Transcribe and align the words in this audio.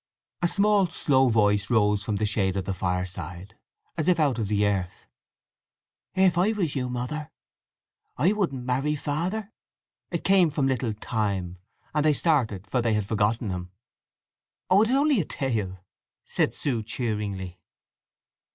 A 0.41 0.47
small 0.47 0.87
slow 0.87 1.29
voice 1.29 1.69
rose 1.69 2.03
from 2.03 2.15
the 2.15 2.25
shade 2.25 2.57
of 2.57 2.65
the 2.65 2.73
fireside, 2.73 3.55
as 3.95 4.07
if 4.07 4.19
out 4.19 4.39
of 4.39 4.47
the 4.47 4.65
earth: 4.65 5.05
"If 6.15 6.39
I 6.39 6.53
was 6.53 6.75
you, 6.75 6.89
Mother, 6.89 7.29
I 8.17 8.31
wouldn't 8.33 8.65
marry 8.65 8.95
Father!" 8.95 9.53
It 10.09 10.23
came 10.23 10.49
from 10.49 10.65
little 10.65 10.95
Time, 10.95 11.59
and 11.93 12.03
they 12.03 12.13
started, 12.13 12.65
for 12.65 12.81
they 12.81 12.93
had 12.95 13.05
forgotten 13.05 13.51
him. 13.51 13.69
"Oh, 14.71 14.81
it 14.81 14.89
is 14.89 14.95
only 14.95 15.21
a 15.21 15.25
tale," 15.25 15.85
said 16.25 16.55
Sue 16.55 16.81
cheeringly. 16.81 17.59